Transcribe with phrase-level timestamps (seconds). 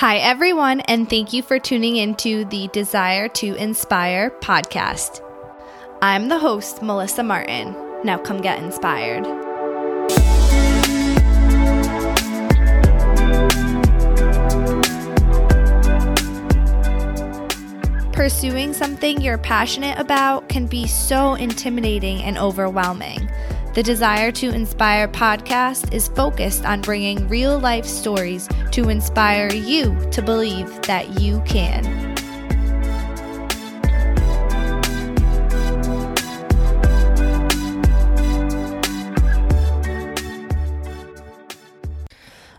[0.00, 5.20] Hi, everyone, and thank you for tuning into the Desire to Inspire podcast.
[6.00, 7.76] I'm the host, Melissa Martin.
[8.02, 9.24] Now come get inspired.
[18.14, 23.30] Pursuing something you're passionate about can be so intimidating and overwhelming.
[23.72, 29.96] The Desire to Inspire podcast is focused on bringing real life stories to inspire you
[30.10, 31.86] to believe that you can.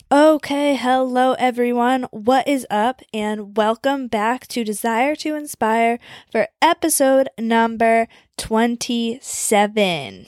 [0.09, 2.03] Okay, hello everyone.
[2.11, 3.01] What is up?
[3.13, 5.99] And welcome back to Desire to Inspire
[6.31, 10.27] for episode number 27.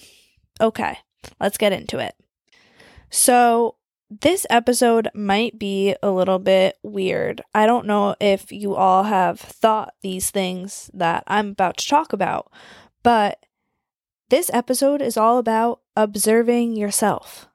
[0.64, 0.98] Okay,
[1.42, 2.16] let's get into it.
[3.10, 3.76] So,
[4.10, 7.42] this episode might be a little bit weird.
[7.54, 12.14] I don't know if you all have thought these things that I'm about to talk
[12.14, 12.50] about,
[13.04, 13.46] but
[14.30, 17.50] this episode is all about observing yourself.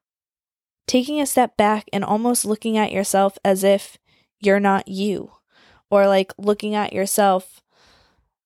[0.86, 3.96] Taking a step back and almost looking at yourself as if
[4.38, 5.32] you're not you,
[5.90, 7.62] or like looking at yourself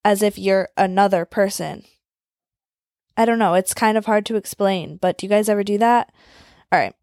[0.05, 1.83] as if you're another person.
[3.17, 3.55] I don't know.
[3.55, 6.13] It's kind of hard to explain, but do you guys ever do that?
[6.71, 6.95] All right.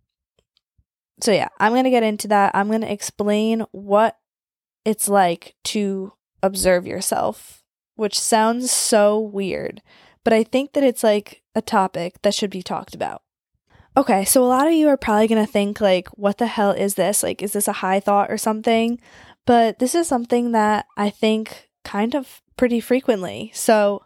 [1.21, 2.55] So, yeah, I'm going to get into that.
[2.55, 4.17] I'm going to explain what
[4.85, 7.63] it's like to observe yourself,
[7.95, 9.81] which sounds so weird,
[10.23, 13.21] but I think that it's like a topic that should be talked about.
[13.97, 16.71] Okay, so a lot of you are probably going to think, like, what the hell
[16.71, 17.21] is this?
[17.21, 18.99] Like, is this a high thought or something?
[19.45, 23.51] But this is something that I think kind of pretty frequently.
[23.53, 24.03] So,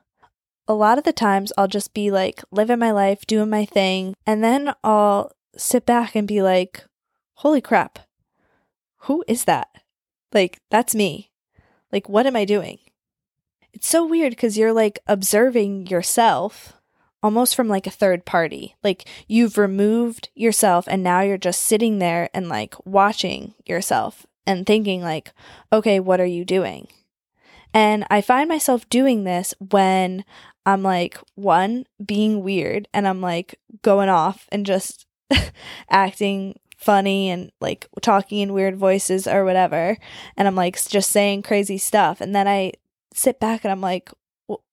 [0.67, 4.15] a lot of the times I'll just be like living my life, doing my thing,
[4.25, 6.85] and then I'll sit back and be like,
[7.35, 7.99] holy crap,
[8.99, 9.67] who is that?
[10.33, 11.31] Like, that's me.
[11.91, 12.79] Like, what am I doing?
[13.73, 16.73] It's so weird because you're like observing yourself
[17.21, 18.75] almost from like a third party.
[18.83, 24.65] Like, you've removed yourself and now you're just sitting there and like watching yourself and
[24.65, 25.33] thinking, like,
[25.71, 26.87] okay, what are you doing?
[27.73, 30.25] And I find myself doing this when
[30.65, 35.05] I'm like, one, being weird, and I'm like going off and just
[35.89, 39.97] acting funny and like talking in weird voices or whatever.
[40.35, 42.21] And I'm like just saying crazy stuff.
[42.21, 42.73] And then I
[43.13, 44.09] sit back and I'm like,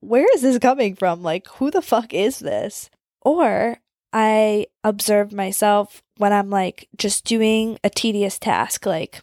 [0.01, 1.23] where is this coming from?
[1.23, 2.91] Like, who the fuck is this?
[3.23, 3.79] Or
[4.13, 9.23] I observe myself when I'm like just doing a tedious task, like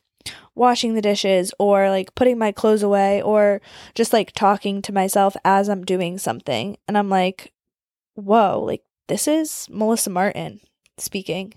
[0.57, 3.61] washing the dishes or like putting my clothes away or
[3.95, 6.77] just like talking to myself as I'm doing something.
[6.87, 7.53] And I'm like,
[8.15, 10.59] whoa, like this is Melissa Martin
[10.97, 11.53] speaking.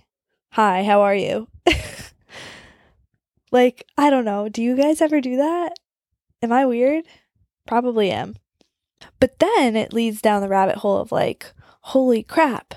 [0.53, 1.49] Hi, how are you?
[3.53, 4.49] like, I don't know.
[4.49, 5.79] Do you guys ever do that?
[6.43, 7.05] Am I weird?
[7.67, 8.35] Probably am.
[9.19, 12.75] But then it leads down the rabbit hole of like, holy crap,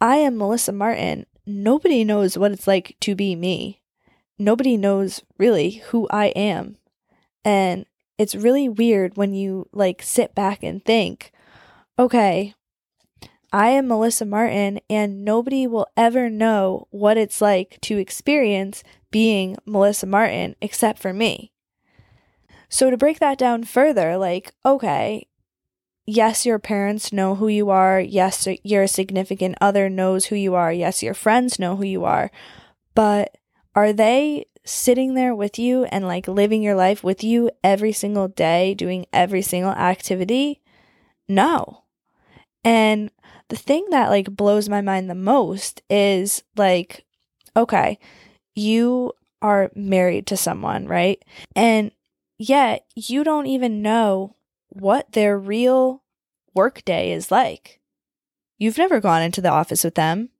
[0.00, 1.26] I am Melissa Martin.
[1.46, 3.80] Nobody knows what it's like to be me
[4.38, 6.76] nobody knows really who I am.
[7.44, 7.86] And
[8.18, 11.32] it's really weird when you like sit back and think,
[11.98, 12.54] okay,
[13.52, 19.56] I am Melissa Martin, and nobody will ever know what it's like to experience being
[19.64, 21.52] Melissa Martin except for me.
[22.68, 25.28] So, to break that down further, like, okay,
[26.04, 28.00] yes, your parents know who you are.
[28.00, 30.72] Yes, your significant other knows who you are.
[30.72, 32.32] Yes, your friends know who you are.
[32.96, 33.36] But
[33.74, 38.28] are they sitting there with you and like living your life with you every single
[38.28, 40.60] day, doing every single activity?
[41.28, 41.84] No.
[42.64, 43.10] And
[43.48, 47.04] the thing that like blows my mind the most is like,
[47.56, 47.98] okay,
[48.54, 51.22] you are married to someone, right?
[51.54, 51.90] And
[52.38, 54.36] yet you don't even know
[54.68, 56.02] what their real
[56.54, 57.80] workday is like.
[58.56, 60.30] You've never gone into the office with them.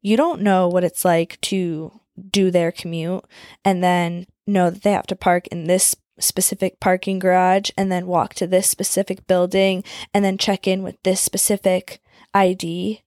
[0.00, 3.24] You don't know what it's like to do their commute
[3.64, 8.06] and then know that they have to park in this specific parking garage and then
[8.06, 9.82] walk to this specific building
[10.12, 12.00] and then check in with this specific
[12.34, 13.02] ID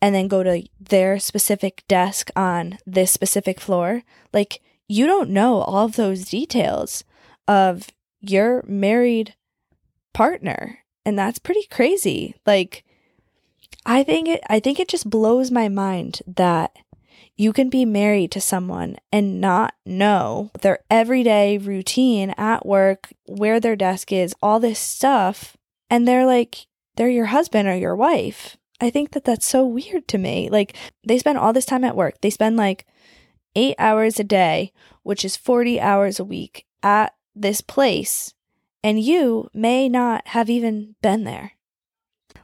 [0.00, 4.02] and then go to their specific desk on this specific floor.
[4.32, 7.02] Like, you don't know all of those details
[7.48, 7.88] of
[8.20, 9.34] your married
[10.12, 10.80] partner.
[11.04, 12.34] And that's pretty crazy.
[12.44, 12.84] Like,
[13.84, 16.76] I think it, I think it just blows my mind that
[17.36, 23.60] you can be married to someone and not know their everyday routine at work, where
[23.60, 25.56] their desk is, all this stuff.
[25.90, 26.66] And they're like,
[26.96, 28.56] they're your husband or your wife.
[28.80, 30.48] I think that that's so weird to me.
[30.50, 32.20] Like, they spend all this time at work.
[32.20, 32.86] They spend like
[33.54, 34.72] eight hours a day,
[35.02, 38.34] which is 40 hours a week, at this place,
[38.82, 41.52] and you may not have even been there.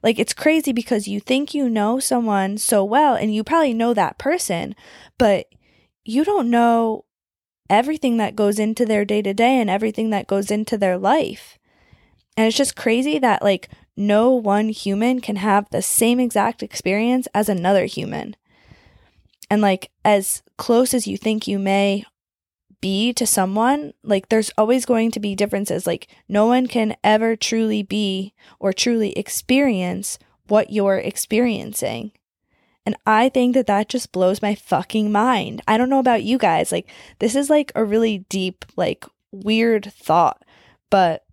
[0.02, 3.94] Like, it's crazy because you think you know someone so well, and you probably know
[3.94, 4.74] that person,
[5.16, 5.46] but
[6.04, 7.04] you don't know
[7.70, 11.58] everything that goes into their day to day and everything that goes into their life.
[12.36, 17.28] And it's just crazy that, like, no one human can have the same exact experience
[17.34, 18.36] as another human.
[19.50, 22.04] And, like, as close as you think you may
[22.82, 25.86] be to someone, like, there's always going to be differences.
[25.86, 30.18] Like, no one can ever truly be or truly experience
[30.48, 32.12] what you're experiencing.
[32.84, 35.62] And I think that that just blows my fucking mind.
[35.66, 36.70] I don't know about you guys.
[36.70, 36.90] Like,
[37.20, 40.44] this is like a really deep, like, weird thought,
[40.90, 41.24] but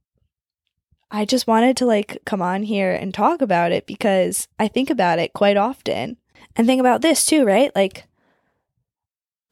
[1.11, 4.89] I just wanted to like come on here and talk about it because I think
[4.89, 6.17] about it quite often.
[6.55, 7.75] And think about this too, right?
[7.75, 8.05] Like,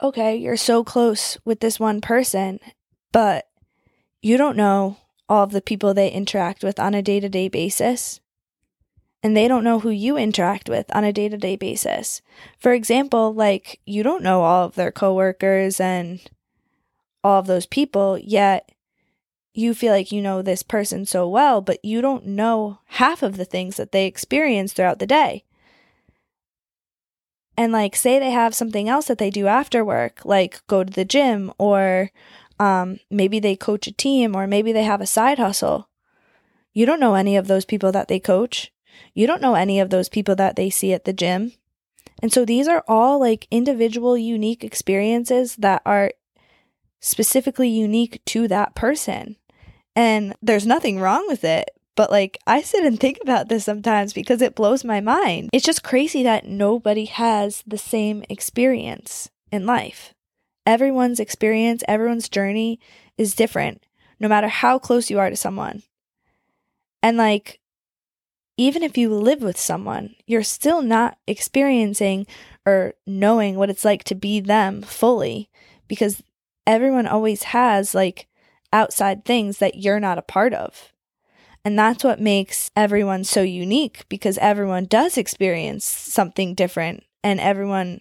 [0.01, 2.59] okay, you're so close with this one person,
[3.11, 3.47] but
[4.21, 4.97] you don't know
[5.29, 8.19] all of the people they interact with on a day to day basis.
[9.23, 12.21] And they don't know who you interact with on a day to day basis.
[12.59, 16.21] For example, like you don't know all of their coworkers and
[17.23, 18.71] all of those people, yet
[19.53, 23.37] you feel like you know this person so well, but you don't know half of
[23.37, 25.43] the things that they experience throughout the day.
[27.57, 30.93] And like, say they have something else that they do after work, like go to
[30.93, 32.11] the gym, or
[32.59, 35.89] um, maybe they coach a team, or maybe they have a side hustle.
[36.73, 38.71] You don't know any of those people that they coach.
[39.15, 41.53] You don't know any of those people that they see at the gym.
[42.21, 46.11] And so these are all like individual, unique experiences that are
[46.99, 49.35] specifically unique to that person.
[49.95, 51.69] And there's nothing wrong with it.
[51.97, 55.49] But like, I sit and think about this sometimes because it blows my mind.
[55.51, 60.13] It's just crazy that nobody has the same experience in life.
[60.63, 62.79] Everyone's experience, everyone's journey
[63.17, 63.83] is different,
[64.19, 65.81] no matter how close you are to someone.
[67.01, 67.59] And like,
[68.57, 72.27] even if you live with someone, you're still not experiencing
[72.63, 75.49] or knowing what it's like to be them fully
[75.87, 76.21] because
[76.67, 78.27] everyone always has like
[78.71, 80.93] outside things that you're not a part of.
[81.67, 87.99] And that's what makes everyone so unique because everyone does experience something different and everyone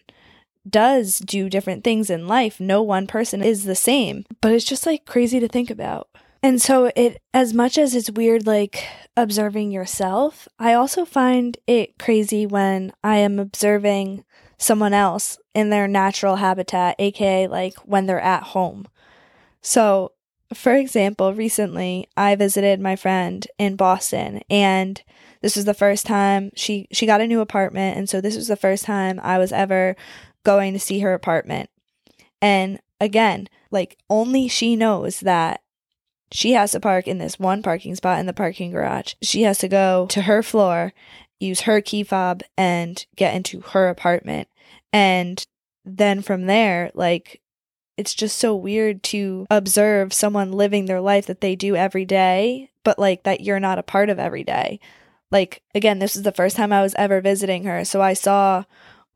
[0.71, 2.61] does do different things in life.
[2.61, 6.09] No one person is the same, but it's just like crazy to think about.
[6.45, 8.85] And so it as much as it's weird like
[9.17, 14.25] observing yourself, I also find it crazy when I am observing
[14.59, 18.87] someone else in their natural habitat, aka like when they're at home.
[19.61, 20.13] So
[20.55, 25.03] for example, recently I visited my friend in Boston and
[25.43, 28.49] this was the first time she she got a new apartment and so this was
[28.49, 29.97] the first time I was ever
[30.45, 31.71] going to see her apartment.
[32.41, 35.63] And again, like only she knows that
[36.33, 39.15] she has to park in this one parking spot in the parking garage.
[39.23, 40.93] She has to go to her floor,
[41.41, 44.49] use her key fob and get into her apartment.
[44.93, 45.45] And
[45.85, 47.41] then from there, like
[47.97, 52.71] it's just so weird to observe someone living their life that they do every day,
[52.85, 54.81] but like that you're not a part of every day.
[55.31, 57.85] Like, again, this is the first time I was ever visiting her.
[57.85, 58.65] So I saw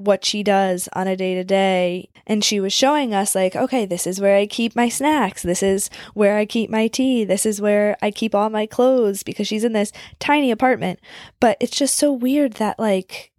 [0.01, 2.09] what she does on a day to day.
[2.27, 5.43] And she was showing us, like, okay, this is where I keep my snacks.
[5.43, 7.25] This is where I keep my tea.
[7.25, 11.01] This is where I keep all my clothes because she's in this tiny apartment.
[11.39, 13.31] But it's just so weird that, like,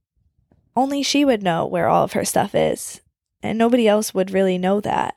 [0.75, 3.01] only she would know where all of her stuff is.
[3.41, 5.15] And nobody else would really know that.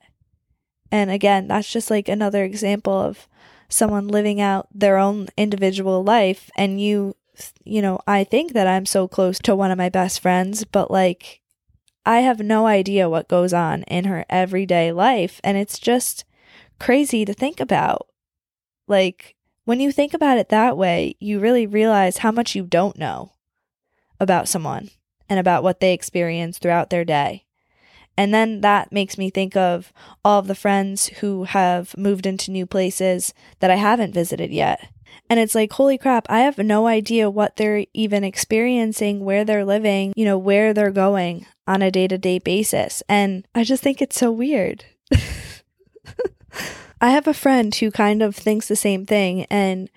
[0.94, 3.26] And again, that's just like another example of
[3.68, 6.52] someone living out their own individual life.
[6.56, 7.16] And you,
[7.64, 10.92] you know, I think that I'm so close to one of my best friends, but
[10.92, 11.40] like,
[12.06, 15.40] I have no idea what goes on in her everyday life.
[15.42, 16.24] And it's just
[16.78, 18.06] crazy to think about.
[18.86, 19.34] Like,
[19.64, 23.32] when you think about it that way, you really realize how much you don't know
[24.20, 24.90] about someone
[25.28, 27.46] and about what they experience throughout their day.
[28.16, 29.92] And then that makes me think of
[30.24, 34.88] all of the friends who have moved into new places that I haven't visited yet.
[35.30, 39.64] And it's like, holy crap, I have no idea what they're even experiencing, where they're
[39.64, 43.02] living, you know, where they're going on a day to day basis.
[43.08, 44.84] And I just think it's so weird.
[47.00, 49.44] I have a friend who kind of thinks the same thing.
[49.44, 49.90] And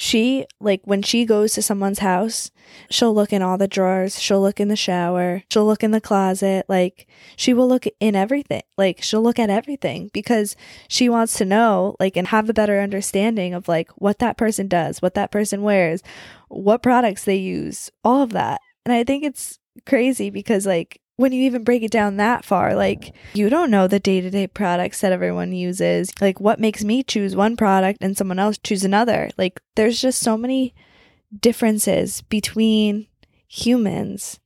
[0.00, 2.52] she like when she goes to someone's house
[2.88, 6.00] she'll look in all the drawers she'll look in the shower she'll look in the
[6.00, 10.54] closet like she will look in everything like she'll look at everything because
[10.86, 14.68] she wants to know like and have a better understanding of like what that person
[14.68, 16.00] does what that person wears
[16.46, 18.60] what products they use all of that.
[18.86, 22.76] And i think it's crazy because like when you even break it down that far,
[22.76, 26.12] like you don't know the day to day products that everyone uses.
[26.20, 29.28] Like, what makes me choose one product and someone else choose another?
[29.36, 30.76] Like, there's just so many
[31.40, 33.08] differences between
[33.48, 34.38] humans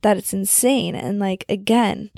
[0.00, 0.94] that it's insane.
[0.94, 2.10] And, like, again,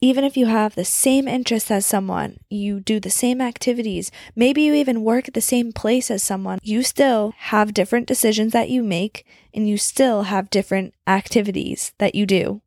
[0.00, 4.62] even if you have the same interests as someone, you do the same activities, maybe
[4.62, 8.68] you even work at the same place as someone, you still have different decisions that
[8.68, 12.62] you make and you still have different activities that you do.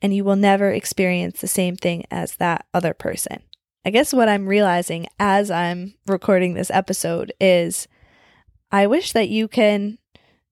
[0.00, 3.42] And you will never experience the same thing as that other person.
[3.84, 7.88] I guess what I'm realizing as I'm recording this episode is
[8.70, 9.98] I wish that you can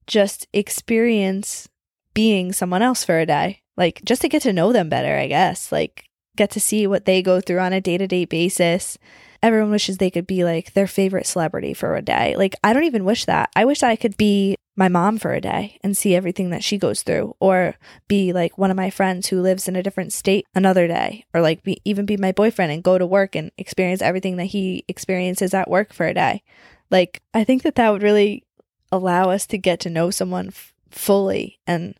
[0.06, 1.68] just experience
[2.14, 5.26] being someone else for a day like just to get to know them better, I
[5.26, 5.70] guess.
[5.70, 8.98] Like get to see what they go through on a day to day basis.
[9.42, 12.34] Everyone wishes they could be like their favorite celebrity for a day.
[12.36, 13.50] Like, I don't even wish that.
[13.54, 16.62] I wish that I could be my mom for a day and see everything that
[16.62, 17.76] she goes through, or
[18.08, 21.40] be like one of my friends who lives in a different state another day, or
[21.40, 24.84] like be, even be my boyfriend and go to work and experience everything that he
[24.86, 26.42] experiences at work for a day.
[26.90, 28.44] Like, I think that that would really
[28.92, 31.96] allow us to get to know someone f- fully and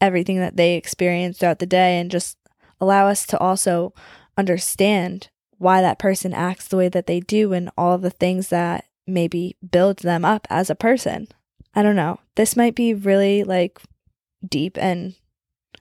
[0.00, 2.36] everything that they experience throughout the day and just
[2.80, 3.92] allow us to also
[4.36, 5.28] understand
[5.58, 9.56] why that person acts the way that they do and all the things that maybe
[9.70, 11.28] build them up as a person.
[11.74, 12.20] I don't know.
[12.36, 13.80] This might be really like
[14.46, 15.14] deep and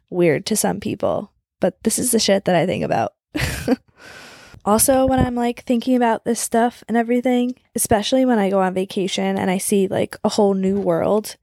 [0.10, 3.14] weird to some people, but this is the shit that I think about.
[4.66, 8.74] also, when I'm like thinking about this stuff and everything, especially when I go on
[8.74, 11.36] vacation and I see like a whole new world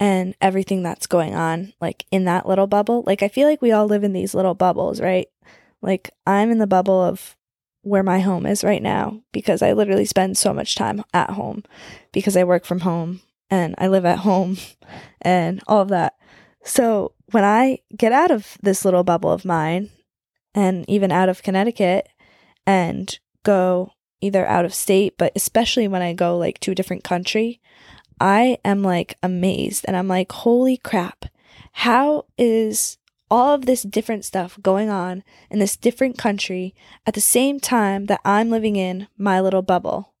[0.00, 3.04] and everything that's going on like in that little bubble.
[3.06, 5.28] Like I feel like we all live in these little bubbles, right?
[5.80, 7.36] Like I'm in the bubble of
[7.82, 11.64] where my home is right now because I literally spend so much time at home
[12.12, 13.20] because I work from home
[13.52, 14.56] and I live at home
[15.20, 16.14] and all of that.
[16.64, 19.90] So when I get out of this little bubble of mine
[20.54, 22.08] and even out of Connecticut
[22.66, 23.92] and go
[24.22, 27.60] either out of state, but especially when I go like to a different country,
[28.18, 31.26] I am like amazed and I'm like, holy crap.
[31.72, 32.96] How is
[33.30, 36.74] all of this different stuff going on in this different country
[37.06, 40.14] at the same time that I'm living in my little bubble?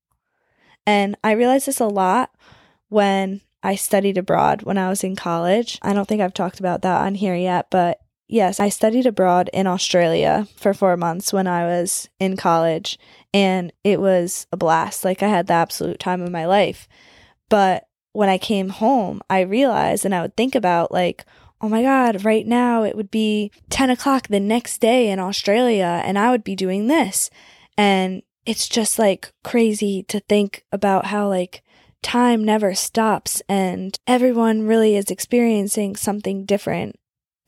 [0.86, 2.30] And I realize this a lot
[2.92, 5.78] when I studied abroad when I was in college.
[5.82, 9.48] I don't think I've talked about that on here yet, but yes, I studied abroad
[9.52, 12.98] in Australia for four months when I was in college,
[13.32, 15.04] and it was a blast.
[15.04, 16.88] Like, I had the absolute time of my life.
[17.48, 21.24] But when I came home, I realized and I would think about like,
[21.60, 26.02] oh my God, right now it would be 10 o'clock the next day in Australia
[26.04, 27.30] and I would be doing this.
[27.78, 31.61] And it's just like crazy to think about how like
[32.02, 36.98] time never stops and everyone really is experiencing something different,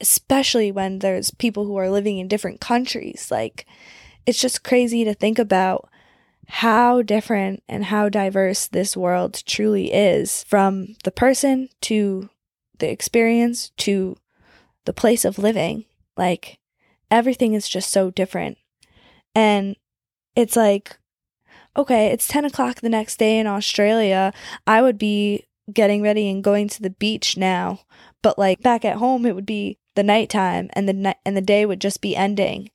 [0.00, 3.28] especially when there's people who are living in different countries.
[3.30, 3.66] Like,
[4.26, 5.88] it's just crazy to think about
[6.48, 12.28] how different and how diverse this world truly is from the person to
[12.78, 14.16] the experience to
[14.84, 15.84] the place of living.
[16.16, 16.58] Like
[17.10, 18.58] everything is just so different.
[19.34, 19.76] And
[20.36, 20.98] it's like,
[21.76, 24.32] okay, it's 10 o'clock the next day in Australia.
[24.66, 27.80] I would be getting ready and going to the beach now.
[28.22, 31.42] But like back at home, it would be the nighttime and the night and the
[31.42, 32.70] day would just be ending.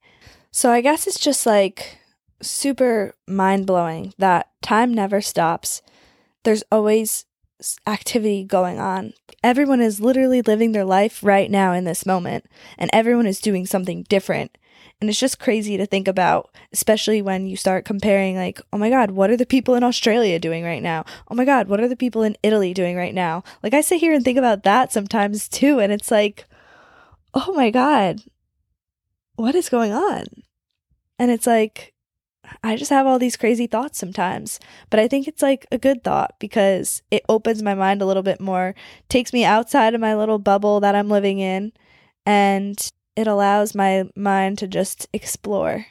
[0.51, 1.99] So I guess it's just like
[2.41, 5.81] super mind blowing that time never stops.
[6.43, 7.25] There's always
[7.85, 9.13] activity going on.
[9.43, 12.45] Everyone is literally living their life right now in this moment,
[12.77, 14.57] and everyone is doing something different.
[15.01, 18.89] And it's just crazy to think about, especially when you start comparing, like, oh my
[18.89, 21.05] God, what are the people in Australia doing right now?
[21.29, 23.43] Oh my God, what are the people in Italy doing right now?
[23.63, 26.45] Like, I sit here and think about that sometimes too, and it's like,
[27.33, 28.23] oh my God,
[29.35, 30.25] what is going on?
[31.17, 31.93] And it's like,
[32.61, 34.59] I just have all these crazy thoughts sometimes.
[34.89, 38.23] But I think it's like a good thought because it opens my mind a little
[38.23, 38.75] bit more,
[39.07, 41.71] takes me outside of my little bubble that I'm living in,
[42.25, 45.85] and it allows my mind to just explore.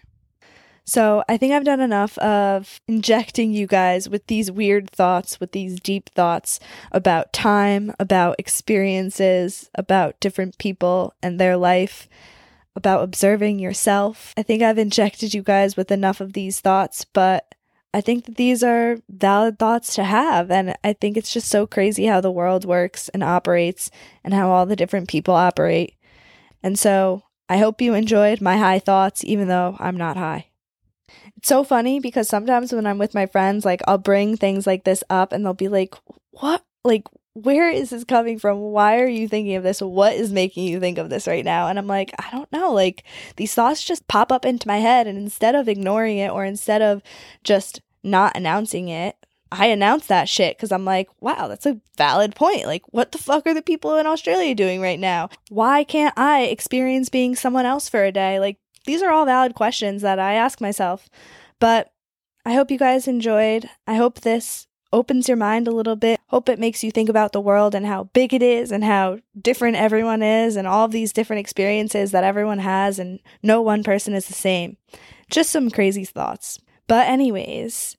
[0.85, 5.53] So I think I've done enough of injecting you guys with these weird thoughts, with
[5.53, 6.61] these deep thoughts
[6.93, 12.09] about time, about experiences, about different people and their life
[12.79, 14.33] about observing yourself.
[14.37, 17.55] I think I've injected you guys with enough of these thoughts, but
[17.93, 20.51] I think that these are valid thoughts to have.
[20.51, 23.91] And I think it's just so crazy how the world works and operates
[24.23, 25.95] and how all the different people operate.
[26.62, 30.47] And so I hope you enjoyed my high thoughts, even though I'm not high.
[31.37, 34.85] It's so funny because sometimes when I'm with my friends, like I'll bring things like
[34.85, 35.95] this up and they'll be like,
[36.33, 36.65] What?
[36.85, 38.59] Like, where is this coming from?
[38.59, 39.81] Why are you thinking of this?
[39.81, 41.69] What is making you think of this right now?
[41.69, 42.73] And I'm like, I don't know.
[42.73, 43.05] Like
[43.37, 45.07] these thoughts just pop up into my head.
[45.07, 47.03] And instead of ignoring it or instead of
[47.45, 49.17] just not announcing it,
[49.50, 52.67] I announce that shit because I'm like, wow, that's a valid point.
[52.67, 55.31] Like, what the fuck are the people in Australia doing right now?
[55.49, 58.40] Why can't I experience being someone else for a day?
[58.40, 61.09] Like, these are all valid questions that I ask myself.
[61.61, 61.93] But
[62.45, 63.69] I hope you guys enjoyed.
[63.87, 66.19] I hope this opens your mind a little bit.
[66.28, 69.19] Hope it makes you think about the world and how big it is and how
[69.38, 73.85] different everyone is and all of these different experiences that everyone has and no one
[73.85, 74.78] person is the same.
[75.31, 76.59] Just some crazy thoughts.
[76.87, 77.98] But, anyways,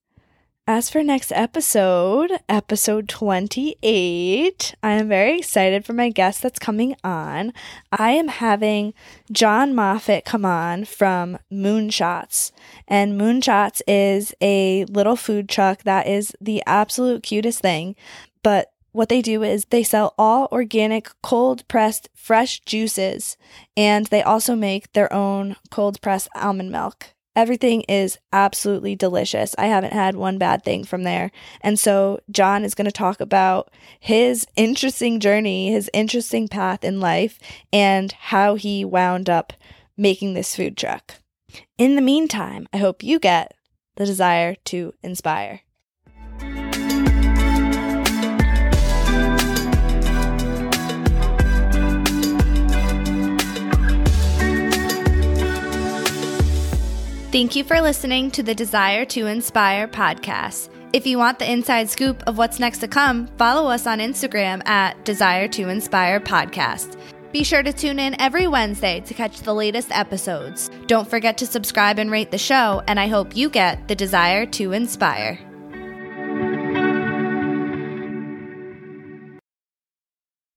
[0.70, 6.96] as for next episode, episode 28, I am very excited for my guest that's coming
[7.04, 7.54] on.
[7.92, 8.94] I am having
[9.32, 12.52] John Moffat come on from Moonshots.
[12.88, 17.96] And Moonshots is a little food truck that is the absolute cutest thing.
[18.44, 23.38] But what they do is they sell all organic, cold pressed, fresh juices,
[23.76, 27.16] and they also make their own cold pressed almond milk.
[27.36, 29.56] Everything is absolutely delicious.
[29.58, 31.32] I haven't had one bad thing from there.
[31.62, 37.00] And so, John is going to talk about his interesting journey, his interesting path in
[37.00, 37.40] life,
[37.72, 39.54] and how he wound up
[39.96, 41.16] making this food truck.
[41.78, 43.54] In the meantime, I hope you get
[43.96, 45.62] the desire to inspire.
[57.40, 60.68] Thank you for listening to the Desire to Inspire podcast.
[60.92, 64.62] If you want the inside scoop of what's next to come, follow us on Instagram
[64.68, 67.00] at Desire to Inspire Podcast.
[67.32, 70.70] Be sure to tune in every Wednesday to catch the latest episodes.
[70.88, 74.46] Don't forget to subscribe and rate the show, and I hope you get the desire
[74.48, 75.40] to inspire.